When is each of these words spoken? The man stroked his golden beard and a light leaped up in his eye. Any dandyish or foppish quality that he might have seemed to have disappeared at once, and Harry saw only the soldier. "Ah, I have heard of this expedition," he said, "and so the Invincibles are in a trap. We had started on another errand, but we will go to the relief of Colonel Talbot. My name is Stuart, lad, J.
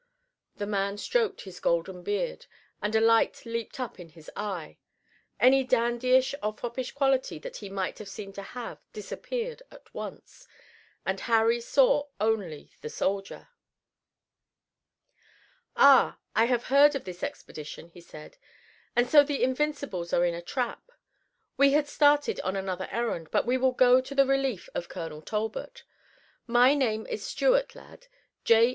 The 0.55 0.65
man 0.65 0.97
stroked 0.97 1.41
his 1.41 1.59
golden 1.59 2.01
beard 2.01 2.47
and 2.81 2.95
a 2.95 2.99
light 2.99 3.45
leaped 3.45 3.79
up 3.79 3.99
in 3.99 4.09
his 4.09 4.31
eye. 4.35 4.79
Any 5.39 5.63
dandyish 5.63 6.33
or 6.41 6.53
foppish 6.57 6.91
quality 6.93 7.37
that 7.37 7.57
he 7.57 7.69
might 7.69 7.99
have 7.99 8.09
seemed 8.09 8.33
to 8.33 8.41
have 8.41 8.79
disappeared 8.93 9.61
at 9.69 9.93
once, 9.93 10.47
and 11.05 11.19
Harry 11.19 11.61
saw 11.61 12.07
only 12.19 12.71
the 12.81 12.89
soldier. 12.89 13.49
"Ah, 15.75 16.17
I 16.35 16.45
have 16.45 16.63
heard 16.73 16.95
of 16.95 17.03
this 17.03 17.21
expedition," 17.21 17.89
he 17.89 18.01
said, 18.01 18.37
"and 18.95 19.07
so 19.07 19.23
the 19.23 19.43
Invincibles 19.43 20.13
are 20.13 20.25
in 20.25 20.33
a 20.33 20.41
trap. 20.41 20.91
We 21.57 21.73
had 21.73 21.87
started 21.87 22.39
on 22.39 22.55
another 22.55 22.87
errand, 22.89 23.29
but 23.29 23.45
we 23.45 23.59
will 23.59 23.71
go 23.71 24.01
to 24.01 24.15
the 24.15 24.25
relief 24.25 24.67
of 24.73 24.89
Colonel 24.89 25.21
Talbot. 25.21 25.83
My 26.47 26.73
name 26.73 27.05
is 27.05 27.23
Stuart, 27.23 27.75
lad, 27.75 28.07
J. 28.43 28.69